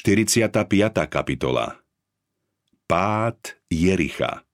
[0.00, 0.64] 45.
[1.12, 1.76] kapitola
[2.88, 4.48] Pád Jericha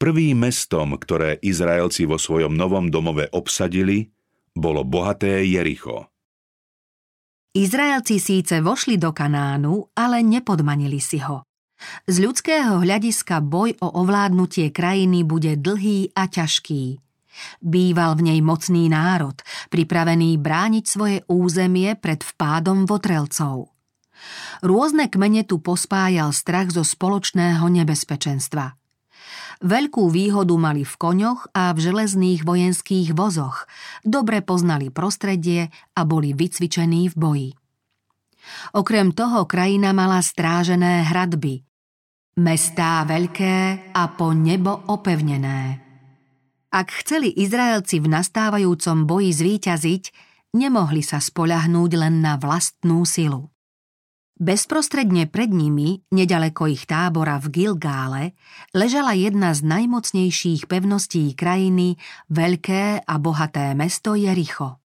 [0.00, 4.08] Prvým mestom, ktoré Izraelci vo svojom novom domove obsadili,
[4.56, 6.08] bolo bohaté Jericho.
[7.52, 11.44] Izraelci síce vošli do Kanánu, ale nepodmanili si ho.
[12.08, 16.96] Z ľudského hľadiska boj o ovládnutie krajiny bude dlhý a ťažký.
[17.60, 19.36] Býval v nej mocný národ,
[19.68, 23.73] pripravený brániť svoje územie pred vpádom votrelcov.
[24.64, 28.78] Rôzne kmene tu pospájal strach zo spoločného nebezpečenstva.
[29.64, 33.64] Veľkú výhodu mali v koňoch a v železných vojenských vozoch,
[34.02, 37.50] dobre poznali prostredie a boli vycvičení v boji.
[38.76, 41.64] Okrem toho krajina mala strážené hradby,
[42.36, 45.80] mestá veľké a po nebo opevnené.
[46.74, 50.02] Ak chceli Izraelci v nastávajúcom boji zvíťaziť,
[50.58, 53.53] nemohli sa spoľahnúť len na vlastnú silu.
[54.44, 58.36] Bezprostredne pred nimi, nedaleko ich tábora v Gilgále,
[58.76, 61.96] ležala jedna z najmocnejších pevností krajiny,
[62.28, 64.84] veľké a bohaté mesto Jericho.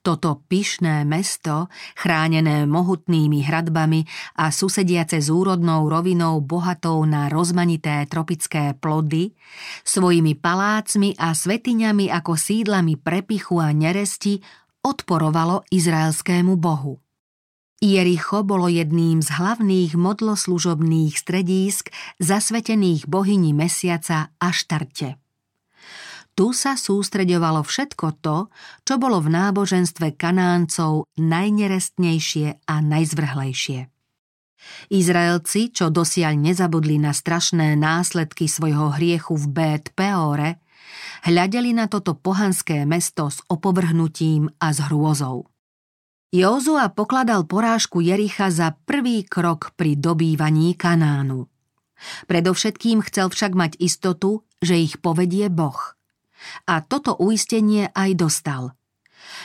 [0.00, 4.08] Toto pyšné mesto, chránené mohutnými hradbami
[4.40, 9.36] a susediace s úrodnou rovinou bohatou na rozmanité tropické plody,
[9.84, 14.40] svojimi palácmi a svetiňami ako sídlami prepichu a neresti
[14.80, 16.96] odporovalo izraelskému bohu.
[17.80, 21.88] Jericho bolo jedným z hlavných modloslužobných stredísk
[22.20, 25.16] zasvetených bohyni mesiaca Aštarte.
[26.36, 28.52] Tu sa sústreďovalo všetko to,
[28.84, 33.88] čo bolo v náboženstve kanáncov najnerestnejšie a najzvrhlejšie.
[34.92, 40.60] Izraelci, čo dosiaľ nezabudli na strašné následky svojho hriechu v Bét Peore,
[41.24, 45.49] hľadeli na toto pohanské mesto s opovrhnutím a s hrôzou.
[46.30, 51.50] Józua pokladal porážku Jericha za prvý krok pri dobývaní Kanánu.
[52.30, 55.98] Predovšetkým chcel však mať istotu, že ich povedie Boh.
[56.70, 58.78] A toto uistenie aj dostal.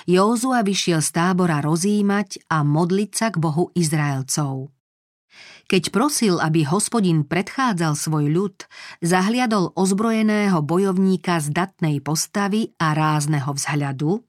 [0.06, 4.69] Józua vyšiel z tábora rozímať a modliť sa k Bohu Izraelcov.
[5.66, 8.62] Keď prosil, aby hospodin predchádzal svoj ľud,
[9.02, 14.22] zahliadol ozbrojeného bojovníka z datnej postavy a rázneho vzhľadu,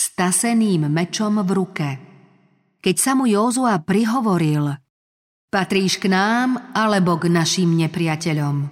[0.00, 1.88] s taseným mečom v ruke.
[2.80, 4.72] Keď sa mu Józua prihovoril,
[5.52, 8.64] patríš k nám alebo k našim nepriateľom,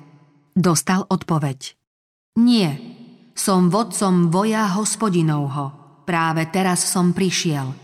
[0.56, 1.76] dostal odpoveď.
[2.40, 2.80] Nie,
[3.36, 7.76] som vodcom voja hospodinovho, práve teraz som prišiel.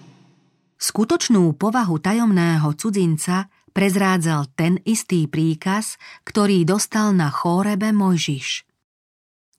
[0.80, 8.73] Skutočnú povahu tajomného cudzinca prezrádzal ten istý príkaz, ktorý dostal na chórebe Mojžiš.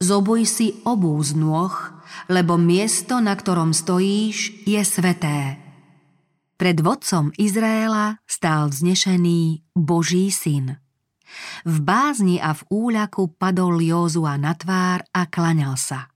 [0.03, 1.71] Zobuj si obú z nôh,
[2.27, 5.55] lebo miesto, na ktorom stojíš, je sveté.
[6.55, 10.79] Pred vodcom Izraela stál vznešený Boží syn.
[11.67, 16.11] V bázni a v úľaku padol Józua na tvár a klaňal sa.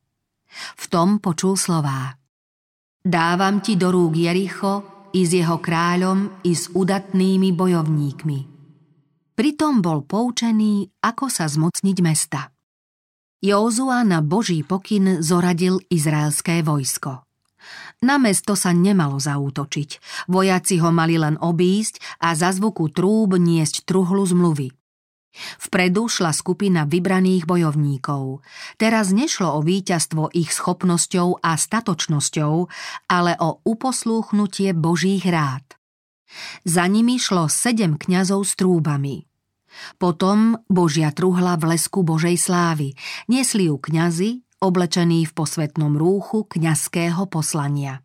[0.79, 2.15] V tom počul slová.
[2.99, 8.39] Dávam ti do rúk Jericho i s jeho kráľom i s udatnými bojovníkmi.
[9.35, 12.51] Pritom bol poučený, ako sa zmocniť mesta.
[13.39, 17.23] Józua na Boží pokyn zoradil izraelské vojsko.
[18.03, 23.87] Na mesto sa nemalo zaútočiť, vojaci ho mali len obísť a za zvuku trúb niesť
[23.87, 24.75] truhlu zmluvy.
[25.55, 28.43] Vpredu šla skupina vybraných bojovníkov.
[28.75, 32.67] Teraz nešlo o víťazstvo ich schopnosťou a statočnosťou,
[33.07, 35.63] ale o uposlúchnutie Božích rád.
[36.67, 39.28] Za nimi šlo sedem kňazov s trúbami.
[39.97, 42.95] Potom Božia truhla v lesku Božej slávy.
[43.27, 48.03] Niesli ju kňazi, oblečení v posvetnom rúchu kňazského poslania.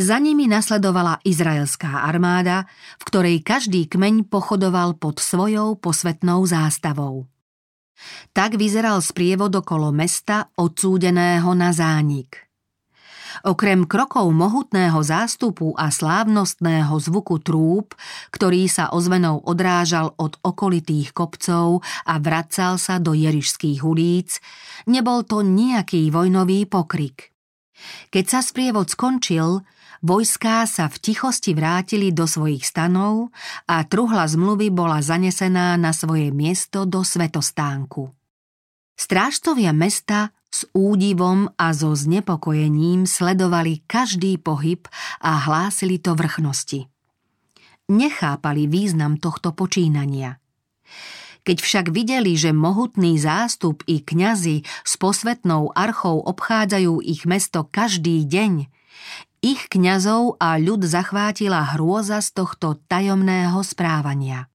[0.00, 2.64] Za nimi nasledovala izraelská armáda,
[2.96, 7.28] v ktorej každý kmeň pochodoval pod svojou posvetnou zástavou.
[8.32, 12.49] Tak vyzeral sprievod okolo mesta odsúdeného na zánik.
[13.40, 17.96] Okrem krokov mohutného zástupu a slávnostného zvuku trúb,
[18.28, 24.44] ktorý sa ozvenou odrážal od okolitých kopcov a vracal sa do jerišských ulíc,
[24.84, 27.32] nebol to nejaký vojnový pokrik.
[28.12, 29.64] Keď sa sprievod skončil,
[30.04, 33.32] vojská sa v tichosti vrátili do svojich stanov
[33.64, 38.12] a truhla zmluvy bola zanesená na svoje miesto do svetostánku.
[39.00, 44.84] Strážcovia mesta s údivom a so znepokojením sledovali každý pohyb
[45.22, 46.90] a hlásili to vrchnosti.
[47.90, 50.38] Nechápali význam tohto počínania.
[51.40, 58.28] Keď však videli, že mohutný zástup i kňazi s posvetnou archou obchádzajú ich mesto každý
[58.28, 58.68] deň,
[59.40, 64.49] Ich kňazov a ľud zachvátila hrôza z tohto tajomného správania.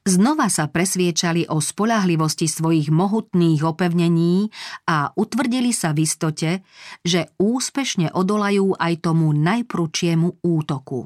[0.00, 4.48] Znova sa presviečali o spolahlivosti svojich mohutných opevnení
[4.88, 6.64] a utvrdili sa v istote,
[7.04, 11.04] že úspešne odolajú aj tomu najprúčiemu útoku.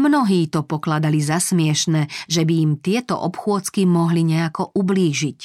[0.00, 5.40] Mnohí to pokladali za smiešne, že by im tieto obchôdzky mohli nejako ublížiť.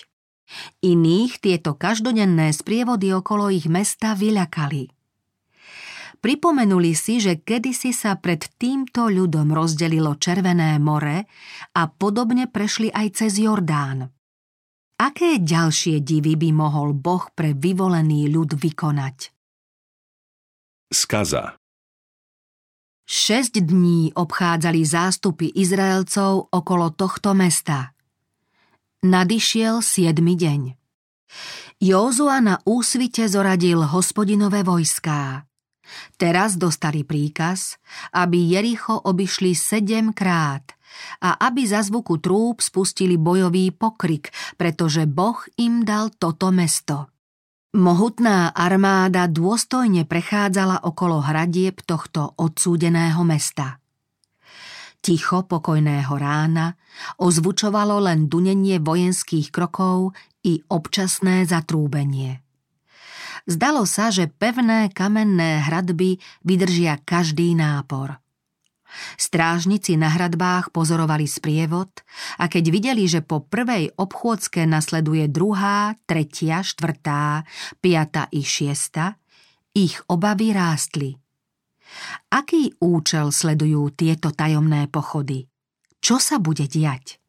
[0.79, 4.94] Iných tieto každodenné sprievody okolo ich mesta vyľakali.
[6.25, 11.29] Pripomenuli si, že kedysi sa pred týmto ľudom rozdelilo Červené more
[11.77, 14.09] a podobne prešli aj cez Jordán.
[14.97, 19.29] Aké ďalšie divy by mohol Boh pre vyvolený ľud vykonať?
[20.89, 21.61] Skaza
[23.05, 27.93] Šesť dní obchádzali zástupy Izraelcov okolo tohto mesta.
[29.05, 30.73] Nadišiel siedmy deň.
[31.85, 35.45] Józua na úsvite zoradil hospodinové vojská.
[36.15, 37.77] Teraz dostali príkaz,
[38.15, 40.75] aby Jericho obišli sedemkrát
[41.21, 47.11] a aby za zvuku trúb spustili bojový pokrik, pretože Boh im dal toto mesto.
[47.75, 53.83] Mohutná armáda dôstojne prechádzala okolo hradieb tohto odsúdeného mesta.
[55.03, 56.79] Ticho pokojného rána
[57.19, 60.15] ozvučovalo len dunenie vojenských krokov
[60.47, 62.44] i občasné zatrúbenie.
[63.45, 68.17] Zdalo sa, že pevné kamenné hradby vydržia každý nápor.
[69.19, 71.91] Strážnici na hradbách pozorovali sprievod
[72.41, 77.45] a keď videli, že po prvej obchôdzke nasleduje druhá, tretia, štvrtá,
[77.83, 79.19] piata i šiesta,
[79.75, 81.11] ich obavy rástli.
[82.33, 85.45] Aký účel sledujú tieto tajomné pochody?
[86.01, 87.21] Čo sa bude diať?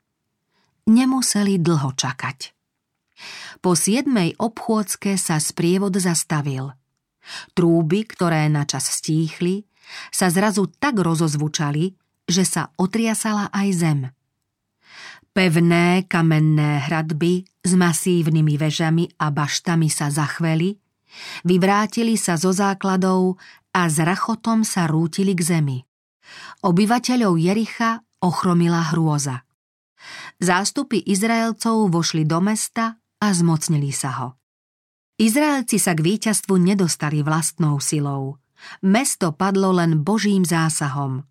[0.86, 2.55] Nemuseli dlho čakať.
[3.64, 6.76] Po siedmej obchôdzke sa sprievod zastavil.
[7.56, 9.66] Trúby, ktoré načas stíchli,
[10.12, 11.94] sa zrazu tak rozozvučali,
[12.26, 14.00] že sa otriasala aj zem.
[15.36, 20.80] Pevné kamenné hradby s masívnymi vežami a baštami sa zachveli,
[21.44, 23.36] vyvrátili sa zo základov
[23.76, 25.78] a s rachotom sa rútili k zemi.
[26.64, 29.44] Obyvateľov Jericha ochromila hrôza.
[30.40, 34.28] Zástupy Izraelcov vošli do mesta a zmocnili sa ho.
[35.16, 38.36] Izraelci sa k víťazstvu nedostali vlastnou silou.
[38.84, 41.24] Mesto padlo len božím zásahom.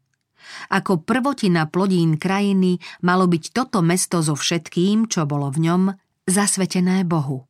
[0.70, 5.84] Ako prvotina plodín krajiny malo byť toto mesto so všetkým, čo bolo v ňom,
[6.26, 7.46] zasvetené Bohu.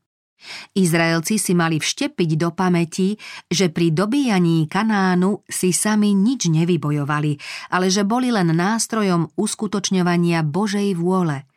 [0.76, 3.16] Izraelci si mali vštepiť do pamäti,
[3.48, 7.40] že pri dobíjaní Kanánu si sami nič nevybojovali,
[7.72, 11.48] ale že boli len nástrojom uskutočňovania Božej vôle–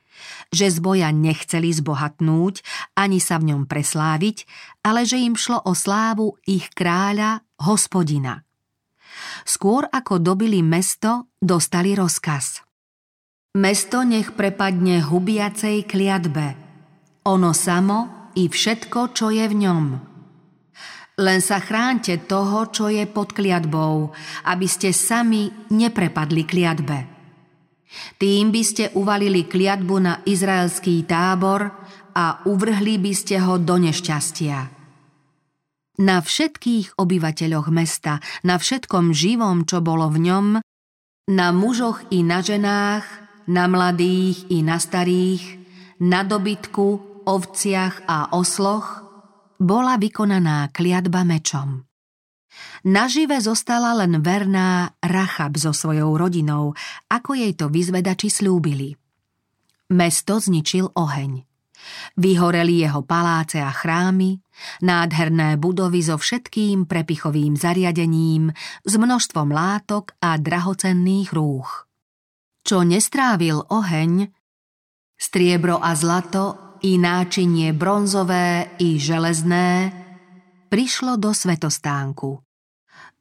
[0.54, 2.62] že z boja nechceli zbohatnúť
[2.96, 4.48] ani sa v ňom presláviť,
[4.84, 8.46] ale že im šlo o slávu ich kráľa, hospodina.
[9.42, 12.62] Skôr ako dobili mesto, dostali rozkaz.
[13.58, 16.46] Mesto nech prepadne hubiacej kliatbe,
[17.26, 19.84] ono samo i všetko, čo je v ňom.
[21.18, 24.14] Len sa chránte toho, čo je pod kliatbou,
[24.46, 27.17] aby ste sami neprepadli kliatbe.
[28.20, 31.72] Tým by ste uvalili kliatbu na izraelský tábor
[32.12, 34.58] a uvrhli by ste ho do nešťastia.
[35.98, 40.46] Na všetkých obyvateľoch mesta, na všetkom živom, čo bolo v ňom,
[41.34, 43.04] na mužoch i na ženách,
[43.50, 45.58] na mladých i na starých,
[45.98, 46.86] na dobytku,
[47.26, 49.02] ovciach a osloch,
[49.58, 51.87] bola vykonaná kliatba mečom.
[52.86, 56.72] Nažive zostala len verná Rachab so svojou rodinou,
[57.10, 58.94] ako jej to vyzvedači slúbili.
[59.88, 61.48] Mesto zničil oheň.
[62.18, 64.42] Vyhoreli jeho paláce a chrámy,
[64.82, 68.50] nádherné budovy so všetkým prepichovým zariadením,
[68.84, 71.86] s množstvom látok a drahocenných rúch.
[72.66, 74.28] Čo nestrávil oheň,
[75.16, 79.90] striebro a zlato i náčinie bronzové i železné,
[80.68, 82.44] prišlo do svetostánku.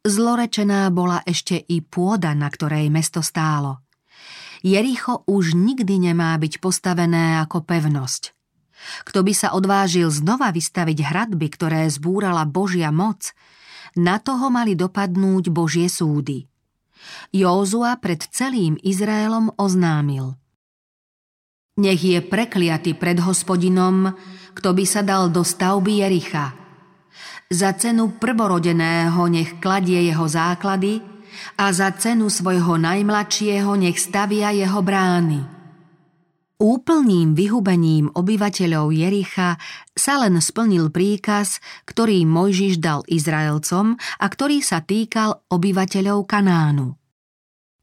[0.04, 3.84] Zlorečená bola ešte i pôda, na ktorej mesto stálo.
[4.64, 8.36] Jericho už nikdy nemá byť postavené ako pevnosť.
[9.04, 13.34] Kto by sa odvážil znova vystaviť hradby, ktoré zbúrala Božia moc,
[13.98, 16.46] na toho mali dopadnúť Božie súdy.
[17.34, 20.38] Józua pred celým Izraelom oznámil.
[21.78, 24.14] Nech je prekliaty pred hospodinom,
[24.58, 26.54] kto by sa dal do stavby Jericha–
[27.48, 31.00] za cenu prvorodeného nech kladie jeho základy
[31.56, 35.58] a za cenu svojho najmladšieho nech stavia jeho brány.
[36.58, 39.62] Úplným vyhubením obyvateľov Jericha
[39.94, 46.98] sa len splnil príkaz, ktorý Mojžiš dal Izraelcom a ktorý sa týkal obyvateľov Kanánu.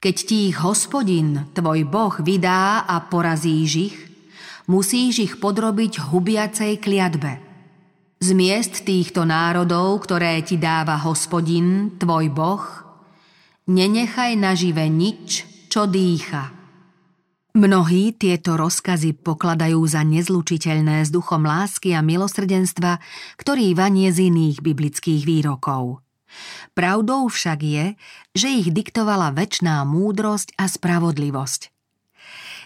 [0.03, 3.97] Keď ti ich hospodin, tvoj boh, vydá a porazíš ich,
[4.67, 7.54] musíš ich podrobiť hubiacej kliatbe.
[8.25, 12.65] Z miest týchto národov, ktoré ti dáva hospodin, tvoj boh,
[13.69, 16.65] nenechaj nažive nič, čo dýcha
[17.55, 22.99] Mnohí tieto rozkazy pokladajú za nezlučiteľné s duchom lásky a milosrdenstva,
[23.37, 26.03] ktorý vanie z iných biblických výrokov.
[26.75, 27.87] Pravdou však je,
[28.35, 31.74] že ich diktovala väčná múdrosť a spravodlivosť.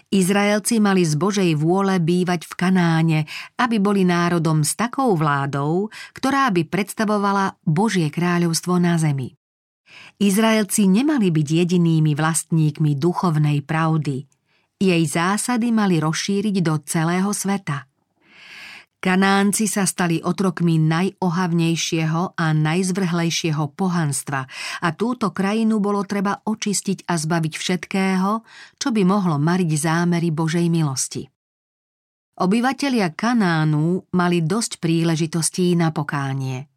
[0.09, 3.19] Izraelci mali z Božej vôle bývať v Kanáne,
[3.61, 9.37] aby boli národom s takou vládou, ktorá by predstavovala Božie kráľovstvo na zemi.
[10.17, 14.25] Izraelci nemali byť jedinými vlastníkmi duchovnej pravdy–
[14.79, 17.88] jej zásady mali rozšíriť do celého sveta.
[18.99, 24.43] Kanánci sa stali otrokmi najohavnejšieho a najzvrhlejšieho pohanstva
[24.83, 28.31] a túto krajinu bolo treba očistiť a zbaviť všetkého,
[28.75, 31.23] čo by mohlo mariť zámery Božej milosti.
[32.39, 36.68] Obyvatelia Kanánu mali dosť príležitostí na pokánie.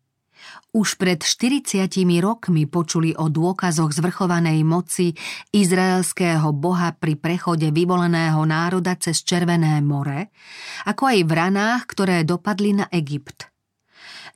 [0.73, 1.85] Už pred 40
[2.25, 5.13] rokmi počuli o dôkazoch zvrchovanej moci
[5.53, 10.33] izraelského boha pri prechode vyvoleného národa cez Červené more,
[10.89, 13.53] ako aj v ranách, ktoré dopadli na Egypt.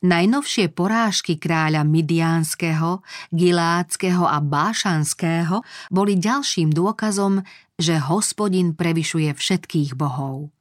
[0.04, 3.00] Najnovšie porážky kráľa Midiánskeho,
[3.32, 7.40] Giláckého a Bášanského boli ďalším dôkazom,
[7.80, 10.55] že hospodin prevyšuje všetkých bohov.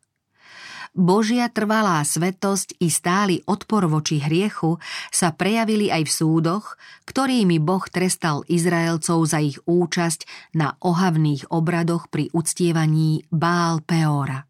[0.96, 4.80] Božia trvalá svetosť i stály odpor voči hriechu
[5.12, 10.24] sa prejavili aj v súdoch, ktorými Boh trestal Izraelcov za ich účasť
[10.56, 14.48] na ohavných obradoch pri uctievaní Bál Peora.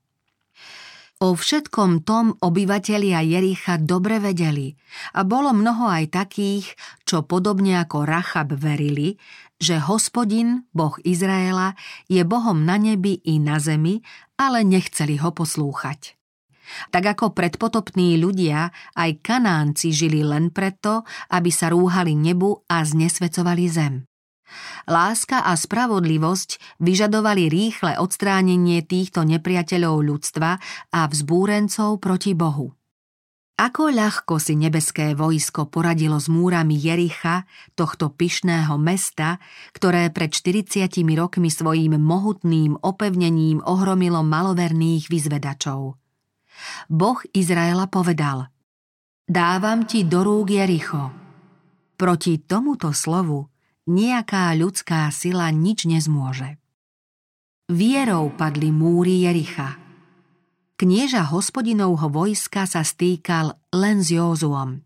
[1.25, 4.77] O všetkom tom obyvatelia Jericha dobre vedeli
[5.17, 6.77] a bolo mnoho aj takých,
[7.09, 9.17] čo podobne ako Rachab verili,
[9.57, 11.73] že hospodin, boh Izraela,
[12.05, 14.05] je bohom na nebi i na zemi,
[14.37, 16.13] ale nechceli ho poslúchať.
[16.89, 23.65] Tak ako predpotopní ľudia, aj kanánci žili len preto, aby sa rúhali nebu a znesvecovali
[23.69, 24.05] zem.
[24.86, 30.62] Láska a spravodlivosť vyžadovali rýchle odstránenie týchto nepriateľov ľudstva
[30.93, 32.69] a vzbúrencov proti Bohu.
[33.55, 39.39] Ako ľahko si nebeské vojsko poradilo s múrami Jericha, tohto pyšného mesta,
[39.72, 45.95] ktoré pred 40 rokmi svojím mohutným opevnením ohromilo maloverných vyzvedačov.
[46.88, 48.50] Boh Izraela povedal
[49.25, 51.09] Dávam ti do rúk Jericho.
[51.97, 53.50] Proti tomuto slovu
[53.89, 56.62] nejaká ľudská sila nič nezmôže.
[57.65, 59.81] Vierou padli múry Jericha.
[60.77, 64.85] Knieža hospodinovho vojska sa stýkal len s Józuom.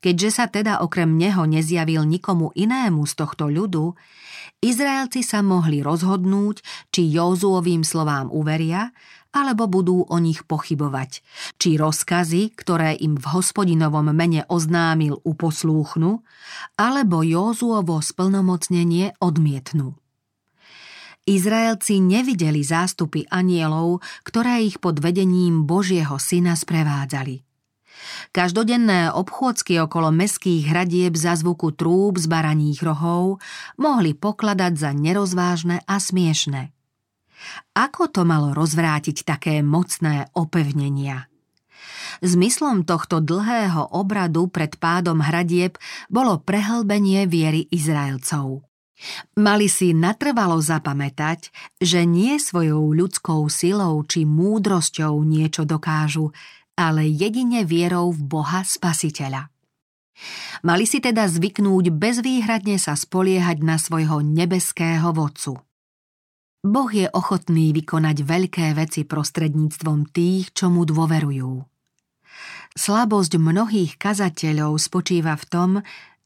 [0.00, 3.96] Keďže sa teda okrem neho nezjavil nikomu inému z tohto ľudu,
[4.64, 8.92] Izraelci sa mohli rozhodnúť, či Józuovým slovám uveria
[9.34, 11.26] alebo budú o nich pochybovať.
[11.58, 16.22] Či rozkazy, ktoré im v hospodinovom mene oznámil, uposlúchnu,
[16.78, 19.98] alebo Józuovo splnomocnenie odmietnú.
[21.24, 27.40] Izraelci nevideli zástupy anielov, ktoré ich pod vedením Božieho syna sprevádzali.
[28.36, 33.40] Každodenné obchôdzky okolo meských hradieb za zvuku trúb z baraních rohov
[33.80, 36.74] mohli pokladať za nerozvážne a smiešne.
[37.74, 41.26] Ako to malo rozvrátiť také mocné opevnenia?
[42.22, 45.76] Zmyslom tohto dlhého obradu pred pádom hradieb
[46.06, 48.62] bolo prehlbenie viery Izraelcov.
[49.36, 51.50] Mali si natrvalo zapamätať,
[51.82, 56.30] že nie svojou ľudskou silou či múdrosťou niečo dokážu,
[56.78, 59.50] ale jedine vierou v Boha Spasiteľa.
[60.62, 65.58] Mali si teda zvyknúť bezvýhradne sa spoliehať na svojho nebeského vodcu.
[66.64, 71.60] Boh je ochotný vykonať veľké veci prostredníctvom tých, čo mu dôverujú.
[72.72, 75.70] Slabosť mnohých kazateľov spočíva v tom,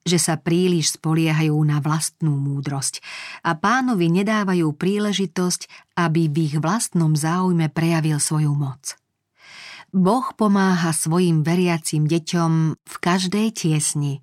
[0.06, 3.02] že sa príliš spoliehajú na vlastnú múdrosť
[3.44, 8.94] a pánovi nedávajú príležitosť, aby v ich vlastnom záujme prejavil svoju moc.
[9.90, 14.22] Boh pomáha svojim veriacim deťom v každej tiesni,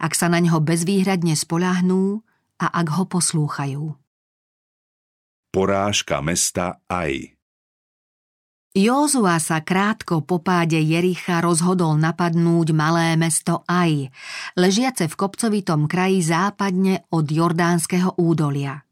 [0.00, 2.24] ak sa na ňo bezvýhradne spolahnú
[2.56, 3.94] a ak ho poslúchajú.
[5.50, 7.10] Porážka mesta Aj
[8.70, 13.90] Józua sa krátko po páde Jericha rozhodol napadnúť malé mesto Aj,
[14.54, 18.86] ležiace v kopcovitom kraji západne od Jordánskeho údolia.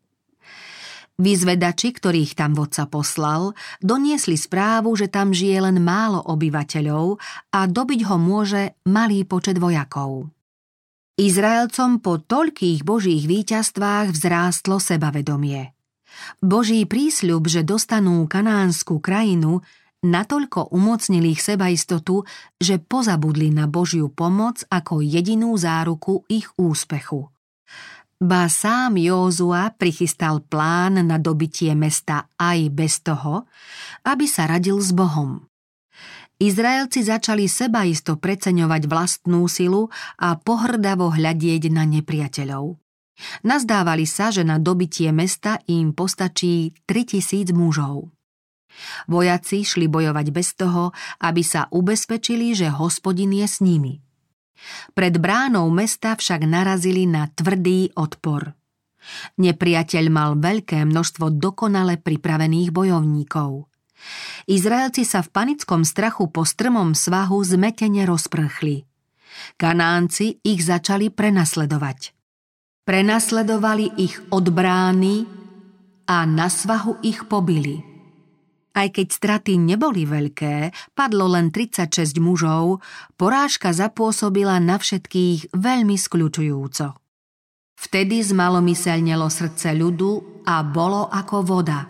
[1.15, 7.23] Vyzvedači, ktorých tam vodca poslal, doniesli správu, že tam žije len málo obyvateľov
[7.55, 10.27] a dobiť ho môže malý počet vojakov.
[11.23, 15.78] Izraelcom po toľkých božích víťazstvách vzrástlo sebavedomie.
[16.43, 19.63] Boží prísľub, že dostanú kanánsku krajinu,
[20.03, 22.23] natoľko umocnili ich sebaistotu,
[22.59, 27.31] že pozabudli na Božiu pomoc ako jedinú záruku ich úspechu.
[28.19, 33.47] Ba sám Józua prichystal plán na dobitie mesta aj bez toho,
[34.03, 35.47] aby sa radil s Bohom.
[36.39, 42.79] Izraelci začali sebaisto preceňovať vlastnú silu a pohrdavo hľadieť na nepriateľov.
[43.43, 48.15] Nazdávali sa, že na dobitie mesta im postačí 3000 mužov.
[49.11, 53.99] Vojaci šli bojovať bez toho, aby sa ubezpečili, že hospodin je s nimi–
[54.95, 58.55] pred bránou mesta však narazili na tvrdý odpor.
[59.41, 63.71] Nepriateľ mal veľké množstvo dokonale pripravených bojovníkov.
[64.47, 68.85] Izraelci sa v panickom strachu po strmom svahu zmetene rozprchli.
[69.59, 72.18] Kanánci ich začali prenasledovať.
[72.89, 75.29] Prenasledovali ich od brány
[76.09, 77.85] a na svahu ich pobili.
[78.73, 82.81] Aj keď straty neboli veľké, padlo len 36 mužov,
[83.21, 86.97] porážka zapôsobila na všetkých veľmi skľučujúco.
[87.77, 91.85] Vtedy zmalomyselnelo srdce ľudu a bolo ako voda.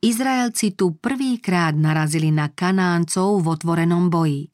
[0.00, 4.48] Izraelci tu prvýkrát narazili na Kanáncov v otvorenom boji.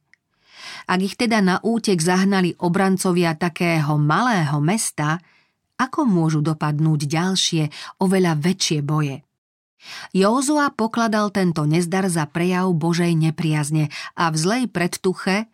[0.90, 5.23] Ak ich teda na útek zahnali obrancovia takého malého mesta,
[5.84, 7.62] ako môžu dopadnúť ďalšie,
[8.00, 9.24] oveľa väčšie boje?
[10.16, 15.52] Józua pokladal tento nezdar za prejav Božej nepriazne a v zlej predtuche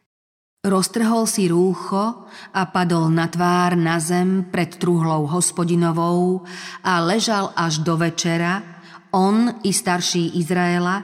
[0.62, 6.46] roztrhol si rúcho a padol na tvár na zem pred truhlou hospodinovou
[6.84, 8.62] a ležal až do večera,
[9.10, 11.02] on i starší Izraela,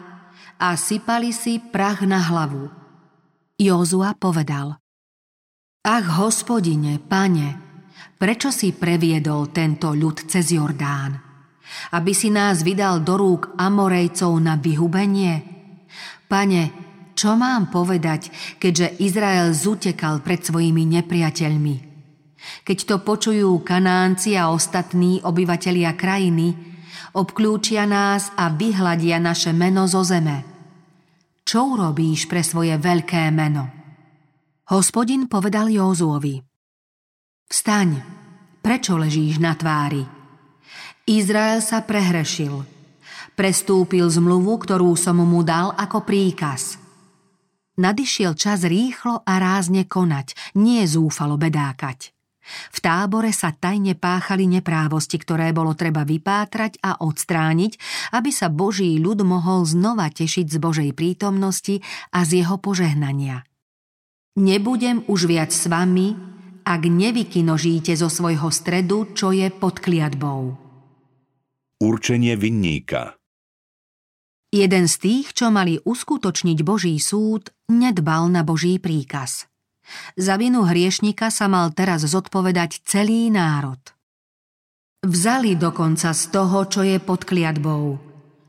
[0.57, 2.73] a sypali si prach na hlavu.
[3.61, 4.81] Józua povedal
[5.87, 7.66] Ach, hospodine, pane,
[8.17, 11.27] prečo si previedol tento ľud cez Jordán?
[11.93, 15.43] aby si nás vydal do rúk Amorejcov na vyhubenie?
[16.27, 16.63] Pane,
[17.15, 21.77] čo mám povedať, keďže Izrael zutekal pred svojimi nepriateľmi?
[22.67, 26.55] Keď to počujú Kanánci a ostatní obyvatelia krajiny,
[27.19, 30.47] obklúčia nás a vyhľadia naše meno zo zeme.
[31.47, 33.71] Čo urobíš pre svoje veľké meno?
[34.67, 36.56] Hospodin povedal Józuovi.
[37.47, 38.03] Vstaň,
[38.59, 40.03] prečo ležíš na tvári?
[41.07, 42.67] Izrael sa prehrešil.
[43.39, 46.75] Prestúpil zmluvu, ktorú som mu dal ako príkaz.
[47.79, 52.11] Nadišiel čas rýchlo a rázne konať, nie zúfalo bedákať.
[52.75, 57.73] V tábore sa tajne páchali neprávosti, ktoré bolo treba vypátrať a odstrániť,
[58.19, 61.79] aby sa Boží ľud mohol znova tešiť z Božej prítomnosti
[62.11, 63.47] a z jeho požehnania.
[64.35, 66.36] Nebudem už viac s vami,
[66.67, 70.59] ak nevykinožíte zo svojho stredu, čo je pod kliatbou.
[71.79, 73.15] Určenie vinníka
[74.51, 79.47] Jeden z tých, čo mali uskutočniť Boží súd, nedbal na Boží príkaz.
[80.19, 83.79] Za vinu hriešnika sa mal teraz zodpovedať celý národ.
[85.07, 87.95] Vzali dokonca z toho, čo je pod kliatbou.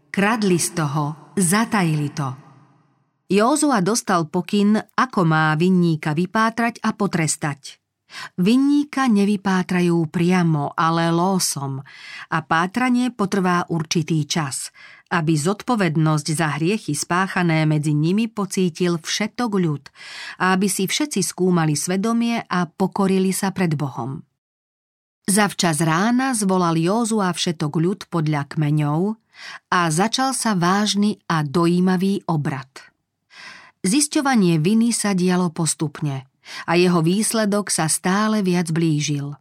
[0.10, 2.34] Kradli z toho, zatajili to.
[3.30, 7.78] Józua dostal pokyn, ako má vinníka vypátrať a potrestať.
[8.40, 11.84] Vinníka nevypátrajú priamo, ale lósom
[12.32, 14.72] a pátranie potrvá určitý čas,
[15.12, 19.84] aby zodpovednosť za hriechy spáchané medzi nimi pocítil všetok ľud
[20.40, 24.24] a aby si všetci skúmali svedomie a pokorili sa pred Bohom.
[25.28, 29.20] Zavčas rána zvolal Józua všetok ľud podľa kmeňov
[29.68, 32.72] a začal sa vážny a dojímavý obrad.
[33.84, 36.24] Zisťovanie viny sa dialo postupne–
[36.68, 39.36] a jeho výsledok sa stále viac blížil.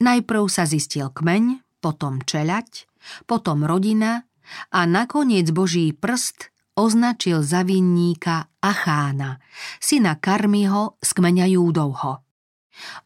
[0.00, 2.88] Najprv sa zistil kmeň, potom čeľať,
[3.28, 4.26] potom rodina
[4.72, 9.42] a nakoniec Boží prst označil za vinníka Achána,
[9.82, 12.22] syna Karmiho z kmeňa Júdovho.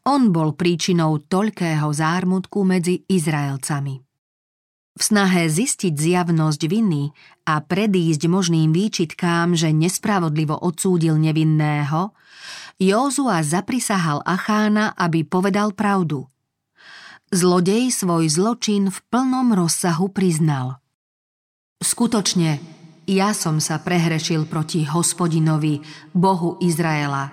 [0.05, 3.97] On bol príčinou toľkého zármutku medzi Izraelcami.
[4.93, 7.09] V snahe zistiť zjavnosť viny
[7.49, 12.13] a predísť možným výčitkám, že nespravodlivo odsúdil nevinného,
[12.81, 16.25] Józua zaprisahal Achána, aby povedal pravdu.
[17.29, 20.81] Zlodej svoj zločin v plnom rozsahu priznal.
[21.81, 22.57] Skutočne,
[23.05, 25.81] ja som sa prehrešil proti hospodinovi,
[26.15, 27.29] Bohu Izraela.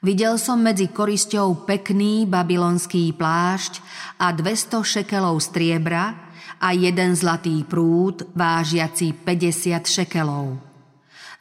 [0.00, 3.84] Videl som medzi korisťou pekný babylonský plášť
[4.16, 6.16] a 200 šekelov striebra
[6.56, 10.69] a jeden zlatý prúd vážiaci 50 šekelov.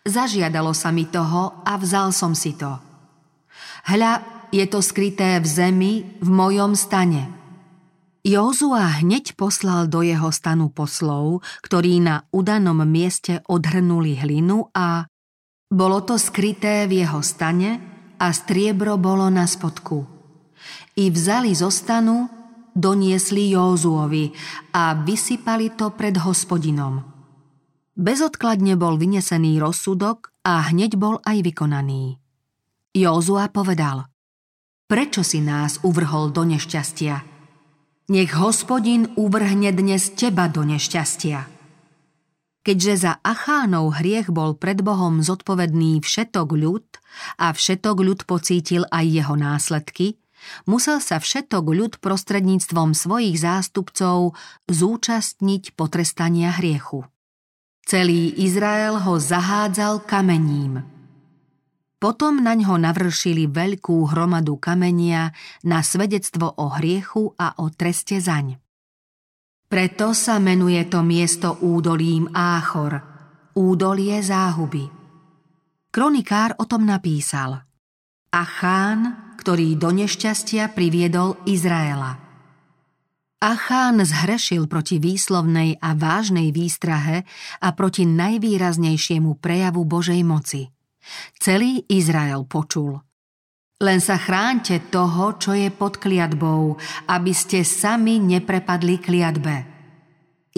[0.08, 2.80] Zažiadalo sa mi toho a vzal som si to.
[3.90, 7.30] Hľa, je to skryté v zemi, v mojom stane.
[8.26, 15.08] Jozua hneď poslal do jeho stanu poslov, ktorí na udanom mieste odhrnuli hlinu a
[15.72, 17.80] bolo to skryté v jeho stane
[18.20, 20.04] a striebro bolo na spodku.
[21.00, 22.28] I vzali zo stanu,
[22.76, 24.30] doniesli Józuovi
[24.76, 27.09] a vysypali to pred hospodinom.
[28.00, 32.16] Bezodkladne bol vynesený rozsudok a hneď bol aj vykonaný.
[32.96, 34.08] Józua povedal,
[34.88, 37.20] prečo si nás uvrhol do nešťastia?
[38.08, 41.44] Nech hospodin uvrhne dnes teba do nešťastia.
[42.64, 46.88] Keďže za Achánov hriech bol pred Bohom zodpovedný všetok ľud
[47.36, 50.16] a všetok ľud pocítil aj jeho následky,
[50.64, 54.40] musel sa všetok ľud prostredníctvom svojich zástupcov
[54.72, 57.04] zúčastniť potrestania hriechu.
[57.90, 60.86] Celý Izrael ho zahádzal kamením.
[61.98, 65.34] Potom na ňo navršili veľkú hromadu kamenia
[65.66, 68.62] na svedectvo o hriechu a o treste zaň.
[69.66, 72.94] Preto sa menuje to miesto údolím Áchor,
[73.58, 74.86] údolie záhuby.
[75.90, 77.58] Kronikár o tom napísal.
[78.30, 82.29] Achán, ktorý do nešťastia priviedol Izraela.
[83.40, 87.24] Achán zhrešil proti výslovnej a vážnej výstrahe
[87.64, 90.68] a proti najvýraznejšiemu prejavu Božej moci.
[91.40, 93.00] Celý Izrael počul–
[93.80, 96.76] len sa chránte toho, čo je pod kliatbou,
[97.08, 99.79] aby ste sami neprepadli kliatbe.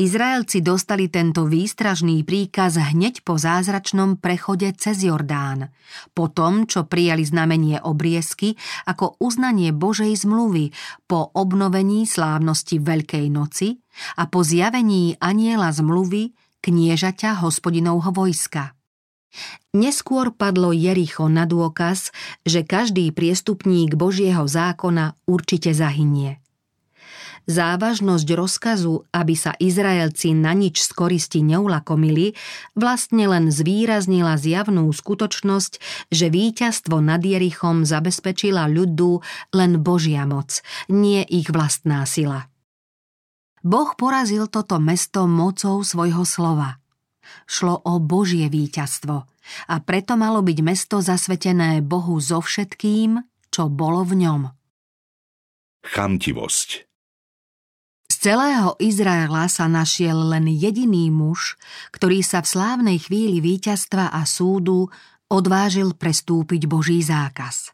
[0.02, 5.70] Izraelci dostali tento výstražný príkaz hneď po zázračnom prechode cez Jordán,
[6.18, 8.58] po tom, čo prijali znamenie obriezky
[8.90, 10.74] ako uznanie Božej zmluvy
[11.06, 13.78] po obnovení slávnosti Veľkej noci
[14.18, 16.34] a po zjavení aniela zmluvy
[16.66, 18.74] kniežaťa hospodinovho vojska.
[19.78, 22.10] Neskôr padlo Jericho na dôkaz,
[22.42, 26.42] že každý priestupník Božieho zákona určite zahynie.
[27.50, 32.38] Závažnosť rozkazu, aby sa Izraelci na nič z koristi neulakomili,
[32.78, 35.74] vlastne len zvýraznila zjavnú skutočnosť,
[36.14, 39.22] že víťazstvo nad Jerichom zabezpečila ľudu
[39.56, 42.46] len Božia moc, nie ich vlastná sila.
[43.62, 46.78] Boh porazil toto mesto mocou svojho slova–
[47.48, 49.16] Šlo o Božie víťazstvo
[49.68, 53.20] a preto malo byť mesto zasvetené Bohu so všetkým,
[53.52, 54.42] čo bolo v ňom.
[55.82, 56.91] Chamtivosť
[58.12, 61.56] Z celého Izraela sa našiel len jediný muž,
[61.96, 64.92] ktorý sa v slávnej chvíli víťazstva a súdu
[65.32, 67.72] odvážil prestúpiť Boží zákaz.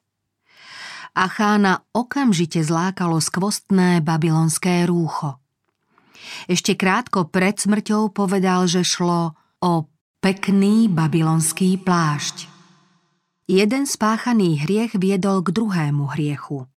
[1.17, 5.41] Achána okamžite zlákalo skvostné babylonské rúcho.
[6.45, 9.33] Ešte krátko pred smrťou povedal, že šlo
[9.65, 9.89] o
[10.21, 12.45] pekný babylonský plášť.
[13.49, 16.69] Jeden spáchaný hriech viedol k druhému hriechu.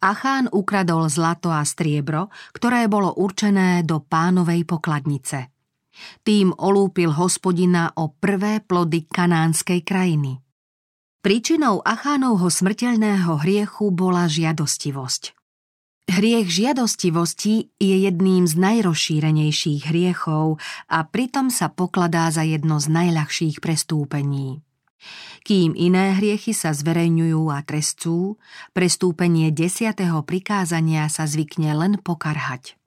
[0.00, 5.54] Achán ukradol zlato a striebro, ktoré bolo určené do pánovej pokladnice.
[6.26, 10.42] Tým olúpil hospodina o prvé plody kanánskej krajiny.
[11.22, 15.32] Príčinou Achánovho smrteľného hriechu bola žiadostivosť.
[16.04, 23.64] Hriech žiadostivosti je jedným z najrozšírenejších hriechov a pritom sa pokladá za jedno z najľahších
[23.64, 24.60] prestúpení.
[25.44, 28.40] Kým iné hriechy sa zverejňujú a trestú,
[28.72, 32.80] prestúpenie desiatého prikázania sa zvykne len pokarhať.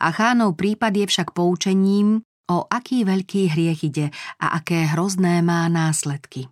[0.00, 4.06] A chánov prípad je však poučením, o aký veľký hriech ide
[4.40, 6.48] a aké hrozné má následky.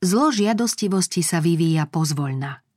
[0.00, 2.58] Zlo žiadostivosti sa vyvíja pozvoľna–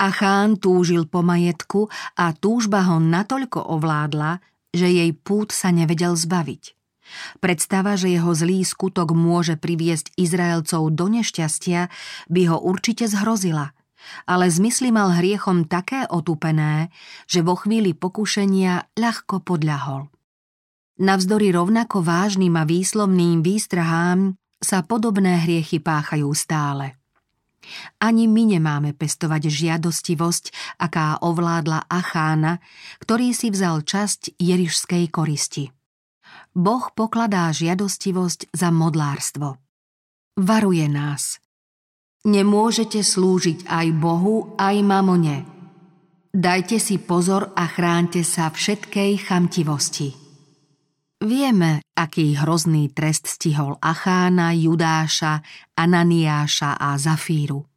[0.00, 1.86] Achán túžil po majetku
[2.18, 6.79] a túžba ho natoľko ovládla, že jej pút sa nevedel zbaviť.
[7.38, 11.90] Predstava, že jeho zlý skutok môže priviesť Izraelcov do nešťastia,
[12.30, 13.72] by ho určite zhrozila.
[14.24, 16.88] Ale zmysly mal hriechom také otupené,
[17.28, 20.08] že vo chvíli pokušenia ľahko podľahol.
[21.00, 27.00] Navzdory rovnako vážnym a výslovným výstrahám sa podobné hriechy páchajú stále.
[28.00, 30.44] Ani my nemáme pestovať žiadostivosť,
[30.80, 32.60] aká ovládla Achána,
[33.00, 35.72] ktorý si vzal časť jerišskej koristi.
[36.54, 39.58] Boh pokladá žiadostivosť za modlárstvo.
[40.34, 41.38] Varuje nás.
[42.26, 45.46] Nemôžete slúžiť aj Bohu, aj mamone.
[46.30, 50.14] Dajte si pozor a chránte sa všetkej chamtivosti.
[51.20, 55.44] Vieme, aký hrozný trest stihol Achána, Judáša,
[55.76, 57.68] Ananiáša a Zafíru.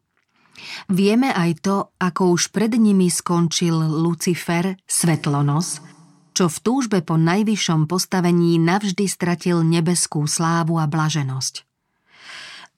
[0.87, 5.92] Vieme aj to, ako už pred nimi skončil Lucifer, Svetlonos,
[6.33, 11.63] čo v túžbe po najvyššom postavení navždy stratil nebeskú slávu a blaženosť.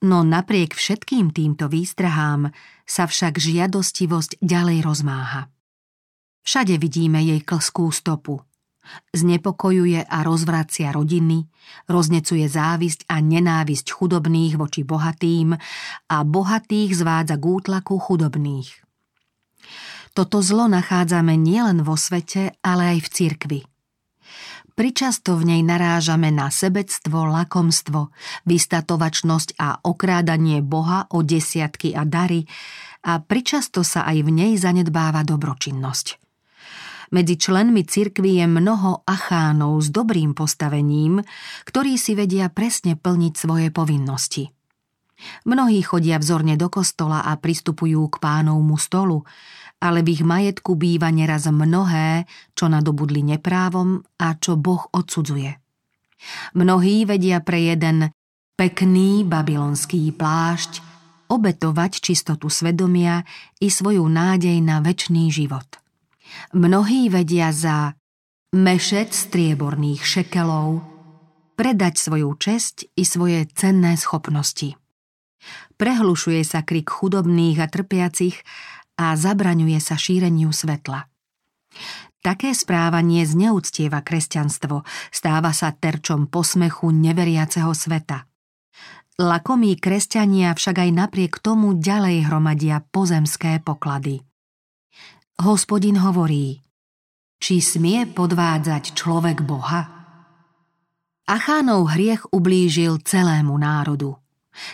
[0.04, 2.52] No napriek všetkým týmto výstrahám
[2.84, 5.48] sa však žiadostivosť ďalej rozmáha.
[6.44, 8.44] Všade vidíme jej klskú stopu.
[9.10, 11.50] Znepokojuje a rozvracia rodiny,
[11.90, 15.58] roznecuje závisť a nenávisť chudobných voči bohatým
[16.06, 18.70] a bohatých zvádza k útlaku chudobných.
[20.16, 23.60] Toto zlo nachádzame nielen vo svete, ale aj v cirkvi–
[24.76, 28.12] Pričasto v nej narážame na sebectvo, lakomstvo,
[28.44, 32.44] vystatovačnosť a okrádanie Boha o desiatky a dary
[33.08, 36.20] a pričasto sa aj v nej zanedbáva dobročinnosť.
[37.16, 41.24] Medzi členmi cirkvi je mnoho achánov s dobrým postavením,
[41.64, 44.52] ktorí si vedia presne plniť svoje povinnosti.
[45.48, 49.24] Mnohí chodia vzorne do kostola a pristupujú k pánovmu stolu,
[49.86, 52.26] ale v ich majetku býva neraz mnohé,
[52.58, 55.54] čo nadobudli neprávom a čo Boh odsudzuje.
[56.58, 58.10] Mnohí vedia pre jeden
[58.58, 60.82] pekný babylonský plášť
[61.30, 63.22] obetovať čistotu svedomia
[63.62, 65.66] i svoju nádej na väčší život.
[66.54, 67.94] Mnohí vedia za
[68.54, 70.82] mešec strieborných šekelov
[71.56, 74.76] predať svoju česť i svoje cenné schopnosti.
[75.76, 78.40] Prehlušuje sa krik chudobných a trpiacich
[78.96, 81.08] a zabraňuje sa šíreniu svetla.
[82.24, 84.82] Také správanie zneúctieva kresťanstvo,
[85.14, 88.26] stáva sa terčom posmechu neveriaceho sveta.
[89.16, 94.20] Lakomí kresťania však aj napriek tomu ďalej hromadia pozemské poklady.
[95.40, 96.60] Hospodin hovorí,
[97.38, 99.86] či smie podvádzať človek Boha?
[101.30, 104.18] Achánov hriech ublížil celému národu.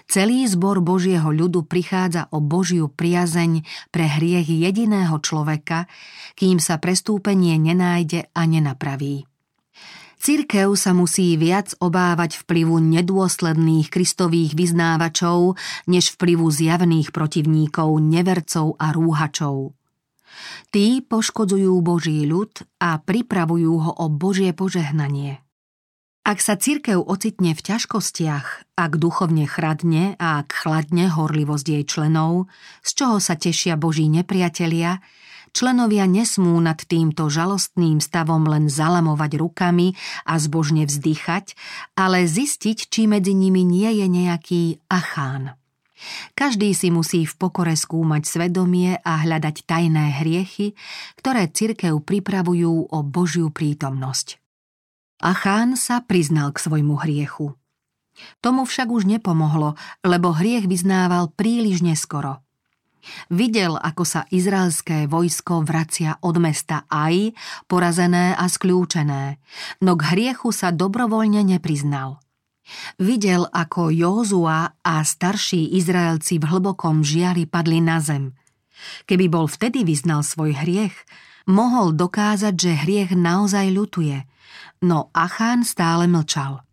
[0.06, 5.90] Celý zbor Božieho ľudu prichádza o Božiu priazeň pre hriech jediného človeka,
[6.38, 9.26] kým sa prestúpenie nenájde a nenapraví.
[10.22, 15.58] Cirkev sa musí viac obávať vplyvu nedôsledných kristových vyznávačov,
[15.90, 19.74] než vplyvu zjavných protivníkov, nevercov a rúhačov.
[20.70, 25.42] Tí poškodzujú Boží ľud a pripravujú ho o Božie požehnanie.
[26.22, 32.46] Ak sa cirkev ocitne v ťažkostiach, ak duchovne chradne a ak chladne horlivosť jej členov,
[32.86, 35.02] z čoho sa tešia boží nepriatelia,
[35.50, 41.58] členovia nesmú nad týmto žalostným stavom len zalamovať rukami a zbožne vzdychať,
[41.98, 45.58] ale zistiť, či medzi nimi nie je nejaký achán.
[46.38, 50.78] Každý si musí v pokore skúmať svedomie a hľadať tajné hriechy,
[51.18, 54.41] ktoré cirkev pripravujú o Božiu prítomnosť.
[55.22, 57.54] Achán sa priznal k svojmu hriechu.
[58.42, 62.42] Tomu však už nepomohlo, lebo hriech vyznával príliš neskoro.
[63.30, 67.14] Videl, ako sa izraelské vojsko vracia od mesta Aj,
[67.70, 69.38] porazené a skľúčené,
[69.82, 72.18] no k hriechu sa dobrovoľne nepriznal.
[72.98, 78.34] Videl, ako Józua a starší Izraelci v hlbokom žiali padli na zem.
[79.06, 80.94] Keby bol vtedy vyznal svoj hriech,
[81.46, 84.18] mohol dokázať, že hriech naozaj ľutuje–
[84.82, 86.66] no Achán stále mlčal.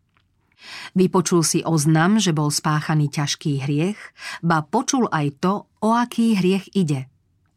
[0.97, 3.97] Vypočul si oznam, že bol spáchaný ťažký hriech,
[4.43, 7.07] ba počul aj to, o aký hriech ide.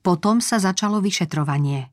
[0.05, 1.91] Potom sa začalo vyšetrovanie.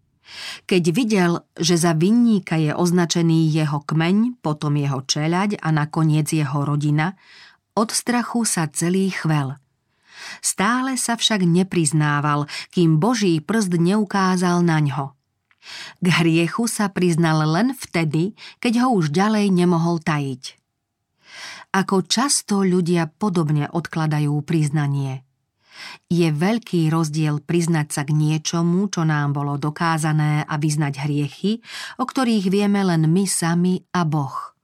[0.70, 6.62] Keď videl, že za vinníka je označený jeho kmeň, potom jeho čeľaď a nakoniec jeho
[6.62, 7.18] rodina,
[7.74, 9.58] od strachu sa celý chvel.
[10.40, 15.06] Stále sa však nepriznával, kým Boží prst neukázal na ňo–
[16.00, 20.58] k hriechu sa priznal len vtedy, keď ho už ďalej nemohol tajiť.
[21.70, 25.22] Ako často ľudia podobne odkladajú priznanie.
[26.12, 31.64] Je veľký rozdiel priznať sa k niečomu, čo nám bolo dokázané a vyznať hriechy,
[32.02, 34.59] o ktorých vieme len my sami a Boh.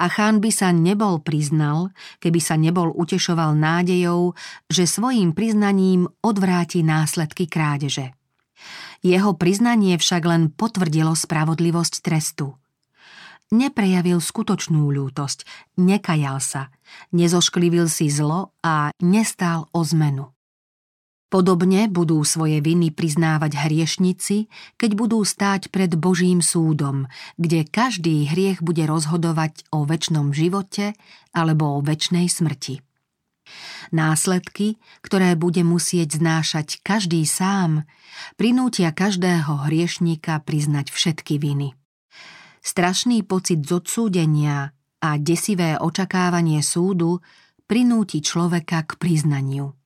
[0.00, 1.92] A chán by sa nebol priznal,
[2.24, 4.32] keby sa nebol utešoval nádejou,
[4.72, 8.16] že svojim priznaním odvráti následky krádeže.
[9.04, 12.56] Jeho priznanie však len potvrdilo spravodlivosť trestu.
[13.52, 15.44] Neprejavil skutočnú ľútosť,
[15.76, 16.72] nekajal sa,
[17.12, 20.32] nezošklivil si zlo a nestál o zmenu.
[21.30, 27.06] Podobne budú svoje viny priznávať hriešnici, keď budú stáť pred Božím súdom,
[27.38, 30.98] kde každý hriech bude rozhodovať o väčšnom živote
[31.30, 32.82] alebo o väčšnej smrti.
[33.94, 37.86] Následky, ktoré bude musieť znášať každý sám,
[38.34, 41.78] prinútia každého hriešníka priznať všetky viny.
[42.58, 47.22] Strašný pocit zodsúdenia a desivé očakávanie súdu
[47.70, 49.79] prinúti človeka k priznaniu.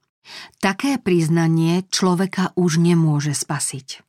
[0.58, 4.04] Také priznanie človeka už nemôže spasiť.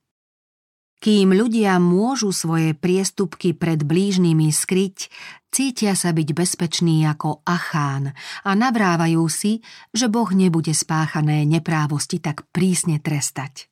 [1.06, 5.12] Kým ľudia môžu svoje priestupky pred blížnymi skryť,
[5.54, 9.62] cítia sa byť bezpeční ako Achán a navrávajú si,
[9.94, 13.70] že Boh nebude spáchané neprávosti tak prísne trestať.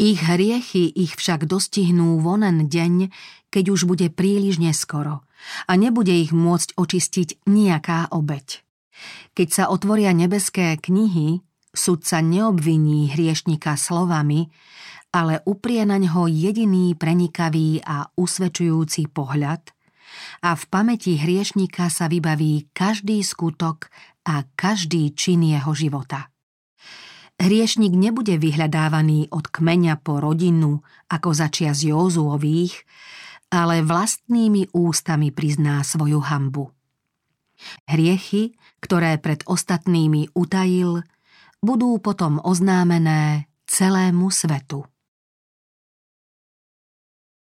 [0.00, 3.12] Ich hriechy ich však dostihnú vonen deň,
[3.52, 5.28] keď už bude príliš neskoro
[5.68, 8.64] a nebude ich môcť očistiť nejaká obeď.
[9.32, 11.40] Keď sa otvoria nebeské knihy,
[11.72, 14.52] sudca neobviní hriešnika slovami,
[15.12, 19.72] ale uprie na ňo jediný prenikavý a usvedčujúci pohľad
[20.44, 23.88] a v pamäti hriešnika sa vybaví každý skutok
[24.28, 26.28] a každý čin jeho života.
[27.40, 32.86] Hriešnik nebude vyhľadávaný od kmeňa po rodinu ako začia z Józuových,
[33.50, 36.70] ale vlastnými ústami prizná svoju hambu.
[37.88, 41.06] Hriechy, ktoré pred ostatnými utajil,
[41.62, 44.91] budú potom oznámené celému svetu.